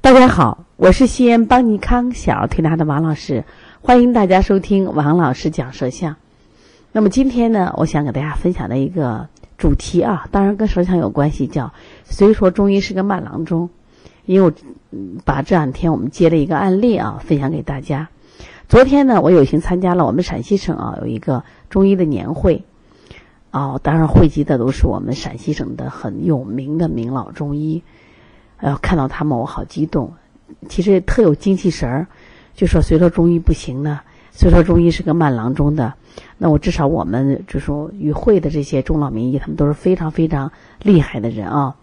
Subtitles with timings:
[0.00, 3.44] 大家好，我是西安邦尼康小儿推拿的王老师，
[3.80, 6.16] 欢迎大家收听王老师讲舌象。
[6.92, 11.72] 那么今天呢，我想给大家分享的一个主题啊，当然跟舌象有关系，叫
[12.04, 13.70] 虽说中医是个慢郎中，
[14.24, 14.52] 因为我
[15.24, 18.08] 把这两天我们接了一个案例啊，分享给大家。
[18.68, 22.62] 昨天呢，我有幸参加了我们陕西省啊有一个中医的年会，
[23.50, 27.82] 哦，当然汇集的都是我们陕西省的很有名的名老中医。
[28.58, 30.12] 哎呦，看到他们我好激动，
[30.68, 32.06] 其实特有精气神儿。
[32.54, 34.00] 就说虽说中医不行呢，
[34.32, 35.94] 虽说中医是个慢郎中的，
[36.38, 40.50] 那我至少我们就说与会的这些中老名医，他们都是非常非常
[40.82, 41.76] 厉害的人啊。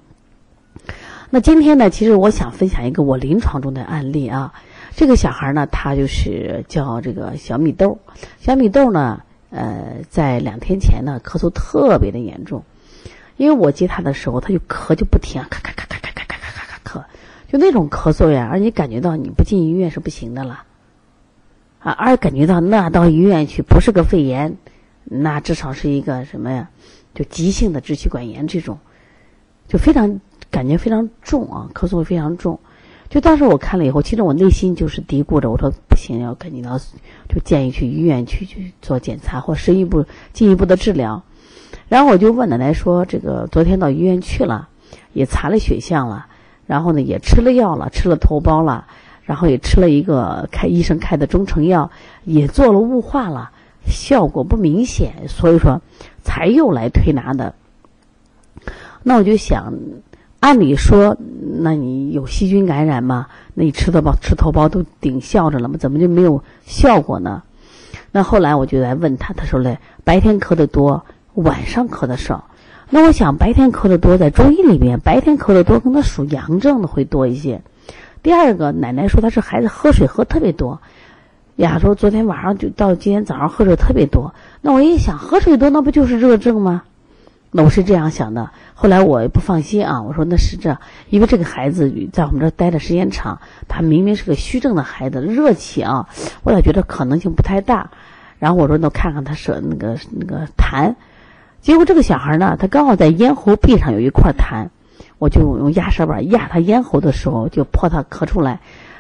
[1.30, 4.54] 那今天呢，其实我想分享一个我临床中的案例啊。
[4.98, 8.00] 这个小孩呢，他就是叫这个小米豆。
[8.40, 12.64] 小米豆呢，呃，在两天前呢，咳嗽特别的严重，
[13.38, 15.74] 因为我接他的时候，他就咳就不停，咔咔
[17.48, 20.64] 就那种咳嗽呀，而你感觉到你不进医院是不行的了，
[21.80, 24.58] 啊，而感觉到那到医院去不是个肺炎，
[25.04, 26.70] 那至少是一个什么呀？
[27.14, 28.80] 就急性的支气管炎这种，
[29.68, 30.20] 就非常
[30.52, 32.60] 感觉非常重啊，咳嗽非常重。
[33.08, 36.78] 就当时我看了以后，其实我内心就是嘀咕着，我说不行，要赶紧到，
[37.30, 41.24] 就建议去医院去去做检查或深一步进一步的治疗。
[41.88, 44.70] 然后我就问奶奶说：“这个昨天到医院去了，
[45.14, 46.26] 也查了血象了。”
[46.66, 48.86] 然后呢，也吃了药了，吃了头孢了，
[49.24, 51.92] 然后也吃了一个开医生开的中成药，
[52.24, 53.52] 也做了雾化了，
[53.86, 55.82] 效果不明显，所以说
[56.24, 57.54] 才又来推拿的。
[59.04, 59.74] 那我就想，
[60.40, 61.16] 按理说，
[61.60, 63.28] 那你有细菌感染吗？
[63.54, 65.78] 那你吃头孢吃头孢都顶效着了吗？
[65.78, 67.44] 怎么就没有效果呢？
[68.12, 71.06] 那后来我就来问他，他说嘞，白天咳的多，
[71.36, 72.46] 晚上咳的少。
[72.90, 77.62] 那我想白天咳的多，在中医里面，白天咳的多，可能属阳症的会多一些。
[78.22, 80.82] 第二个，奶奶说她是孩子喝水喝特别多，
[81.56, 84.36] 呀，说昨天晚上就到今天早上喝水特别多。
[84.62, 86.84] 那我一想，喝水多那不就是热症吗？
[87.50, 88.52] 那我是这样想的。
[88.76, 90.78] 后来我也不放心啊，我说那是这，
[91.10, 96.08] 因为这个孩子在我们这待的时间长，他明明是个虚症的孩子，热气啊，
[96.44, 97.90] 我也觉得可能性不太大。
[98.38, 100.94] 然后我说那看看他舌那个那个痰。
[101.66, 104.70] 结果这个小孩呢，他刚好在咽喉壁上有一块痰，
[105.18, 108.60] 我就用压舌板压他咽喉的时候，就迫他咳出来。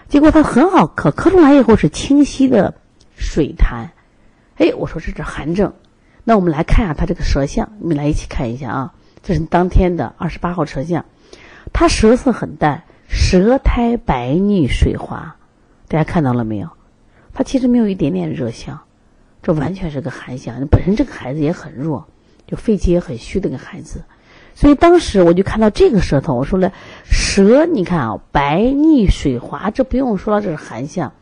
[0.09, 2.74] 结果他很好咳，咳出来以后是清晰的
[3.16, 3.90] 水痰。
[4.58, 5.74] 哎，我说这是寒症。
[6.24, 8.94] 那我们来看一下他这个舌象，我们来一起看一下啊。
[9.22, 11.06] 这是当天的二十八号舌象，
[11.72, 15.36] 他舌色很淡，舌苔白腻水滑，
[15.88, 16.70] 大家看到了没有？
[17.32, 18.80] 他其实没有一点点热象，
[19.44, 20.66] 这完全是个寒象。
[20.72, 22.08] 本身这个孩子也很弱。
[22.48, 24.04] 就肺气也很虚的个孩子，
[24.54, 26.72] 所以当时我就看到这个舌头，我说了，
[27.04, 31.14] 舌你看啊，白腻水滑，这不用说了，这是寒象。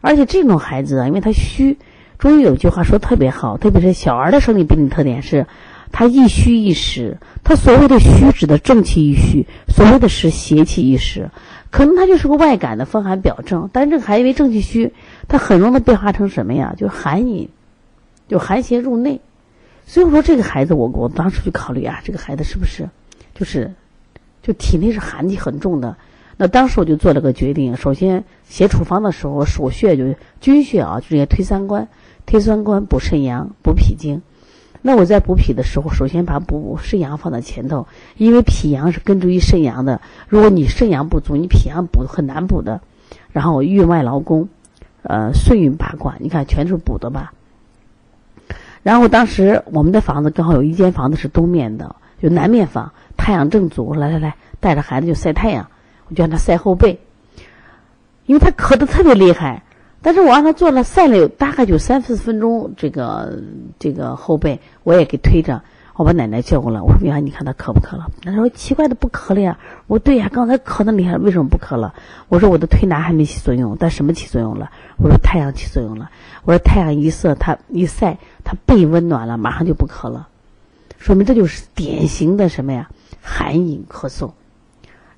[0.00, 1.78] 而且这种孩子啊，因为他虚，
[2.18, 5.46] 中医有句话说特别好，特别是小儿的生理病理特点是，
[5.92, 7.18] 他一虚一实。
[7.44, 11.30] 他所谓的虚指的正气一虚，所谓的实邪气一实。
[11.70, 14.92] 可能他就是个外感的风寒表症，但这个孩子因为正气虚，
[15.28, 16.74] 他很容易变化成什么呀？
[16.76, 17.48] 就寒饮，
[18.28, 19.20] 就寒邪入内。
[19.86, 22.88] 所以说，这个孩子，我我当时就考虑啊，这个孩子是不是
[23.34, 23.70] 就是，
[24.42, 25.96] 就体内是寒气很重的？
[26.36, 31.86] 那当时我就做了个决定，首先写处方的时候，手穴就君穴啊，就直接推三关，
[32.24, 34.22] 推三关补肾阳、补脾经。
[34.80, 40.00] 那我在补脾的时候，首先把补肾阳放在前头，因为脾阳是根植于肾阳的。
[40.26, 42.80] 如果你肾阳不足，你脾阳补很难补的。
[43.30, 44.48] 然后运外劳宫，
[45.02, 47.32] 呃，顺运八卦，你看全是补的吧？
[48.82, 53.94] 然后当时我们的房子刚好有一间房子是东面的，就南面房，太阳正足。
[53.94, 55.68] 来来来，带着孩子就晒太阳，
[56.08, 56.98] 我就让他晒后背，
[58.26, 59.62] 因为他咳得特别厉害。
[60.04, 63.38] 但是我让他坐了晒了有大概就三四分钟，这个
[63.78, 65.62] 这个后背我也给推着。
[65.94, 71.94] 我把奶奶叫过来，我说：“呀，你看他咳不咳了？”他说：“奇怪的不咳了呀。”我说：“对呀，刚才咳的厉害，为什么不咳了？”
[72.28, 76.10] 我说：“我的推拿还没起作用，但什么起作用了？”我说：“太阳起作用了。”
[76.44, 80.28] 我说：“太阳一射，他一晒，他背温暖了，马上就不咳了，
[80.98, 82.88] 说明这就是典型的什么呀？
[83.20, 84.30] 寒饮咳嗽。”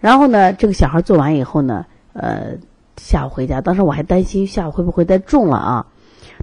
[0.00, 2.56] 然后呢，这个小孩做完以后呢，呃，
[2.96, 5.86] 下午回家，当时我还担心下午会不会再重了啊？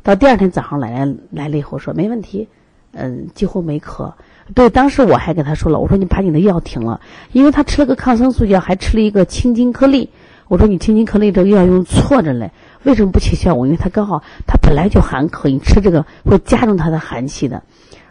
[0.03, 2.47] 到第二天早上来来来了以后说没问题，
[2.94, 4.13] 嗯，几乎没咳。
[4.53, 6.99] 对，当时我还跟他说了，我说你把你的药停了，
[7.31, 10.09] 因为他吃了个抗生素药，还吃了一个青筋颗粒。
[10.47, 12.51] 我说你青筋颗粒这个药用错着嘞，
[12.83, 13.65] 为什么不起效果？
[13.65, 17.63] 因为他刚好他本来就寒咳，你吃这个会加重他的寒气的，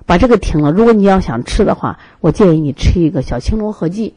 [0.07, 0.73] 把这个停了。
[0.73, 4.15] 如果你要想吃的话，我建议你吃一个小青龙合剂。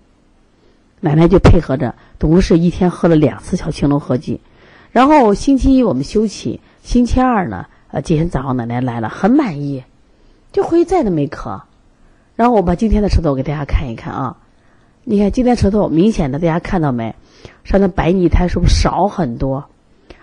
[1.01, 4.39] 奶奶就配合着，总共是一天喝了两次小青龙合剂。
[4.93, 9.83] 然后星期一我们休息，星期二呢，呃，今天早上奶奶来了，很满意，
[10.53, 11.59] 就回去再都没咳。
[12.35, 14.37] 然后我把今天的舌头给大家看一看啊，
[15.03, 17.15] 你看今天舌头明显的，大家看到没？
[17.63, 19.65] 上的白腻苔是不是少很多？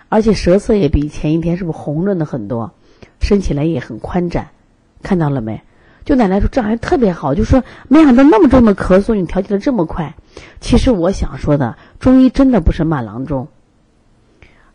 [0.09, 2.71] 而且舌色也比前一天是不是红润的很多？
[3.19, 4.49] 伸起来也很宽展，
[5.01, 5.61] 看到了没？
[6.03, 10.15] 就奶奶说这还特别好，就说没想到那么重的咳嗽你调节的这么快。
[10.59, 13.47] 其实我想说的，中医真的不是慢郎中。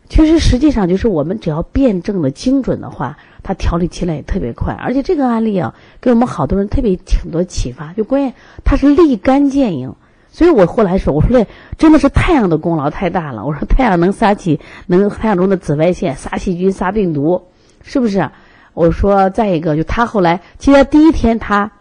[0.09, 4.73] 其实实际上就是我们只要辩证的精准的话，它调理起来也特别快。
[4.73, 7.93] 而且这个案例啊，给我们好多人特别挺多启发。
[7.93, 8.33] 就关键
[8.63, 9.95] 它是立竿见影。
[10.29, 13.45] 所以我后来说，我说这真的是太阳的功劳太大了。
[13.45, 17.47] 我说太阳能杀起，能太阳中的紫外线杀细菌、杀病毒，
[17.81, 18.29] 是不是？
[18.73, 21.71] 我说再一个，就他后来，其实第一天他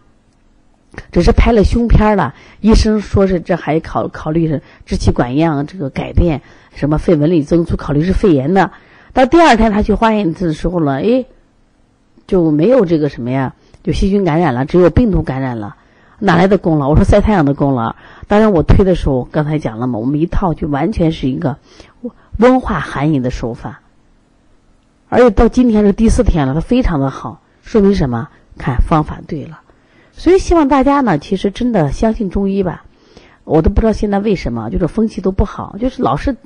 [1.13, 6.43] 只是拍了胸片了，医生说是这还考考虑是支气管样这个改变，
[6.75, 8.71] 什么肺纹理增粗，考虑是肺炎的。
[9.13, 11.25] 到第二天他去化验的时候了，哎，
[12.27, 15.77] 就没有这个什么呀，就细菌感染了，只有病毒感染了。
[16.19, 16.89] 哪来的功劳？
[16.89, 17.95] 我说晒太阳的功劳。
[18.27, 21.59] 当然，我推的时候刚才讲了嘛，我们一套就完全是一个
[22.39, 23.81] 温化寒饮的手法，
[25.09, 28.29] 而且到今天是第四天了，它非常的好，说明什么？
[28.59, 29.61] 看方法对了。
[30.19, 32.85] 所以希望大家呢，其实真的相信中医吧。
[33.45, 36.37] 我都不知道现在为什么，就是风气都不好，就是老是，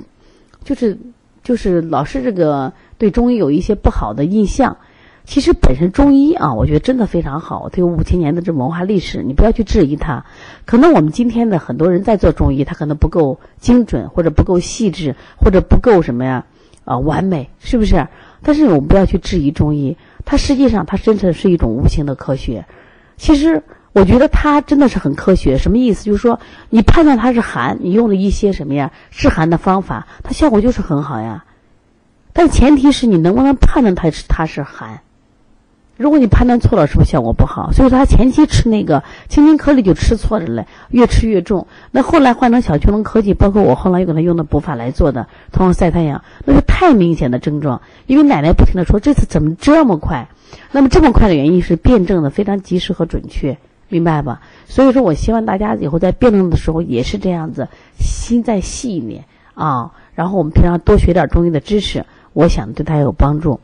[0.64, 0.98] 就是
[1.42, 4.76] 就是老是这个对中医有一些不好的印象。
[5.24, 10.24] 其实本身中医啊，我觉得真的非常好，它有五千年的这文化历史，你不要去质疑它。
[10.66, 16.46] 可能我们今天的很多人在做中医，他可能不够精准，或者不够细致，或者不够什么呀
[16.84, 18.08] 啊完美，是不是？
[18.42, 22.64] 但是我们不要去质疑中医，它实际上它真的是一种无形的科学。
[23.20, 23.62] 其实
[23.92, 26.06] 我觉得它真的是很科学，什么意思？
[26.06, 26.40] 就是说
[26.70, 31.44] 你判断它是寒，你用了一些什么呀治寒的方法，它效果就是很好呀。
[32.32, 35.02] 但前提是你能不能判断它是它是寒。
[35.98, 37.72] 如果你判断错了，是不是效果不好？
[37.72, 41.66] 所以说他前期吃那个青青颗粒就吃错了嘞，越吃越重。
[41.90, 47.82] 那后来换成小青龙科技，包括我后来又给他用的补法来做的，同样晒太阳，那是太明显的症状。
[48.06, 50.28] 因为奶奶不停的说这次怎么这么快？
[50.72, 53.56] 那么这么快的原因是辩证的非常及时和准确，
[53.88, 54.40] 明白吧？
[54.66, 57.68] 所以说我希望大家以后在辩证的时候也是这样子，
[57.98, 59.24] 心再细一点
[59.54, 59.92] 啊。
[60.14, 63.58] 然后我们平常多学点中医的知识，我想对大家有帮助。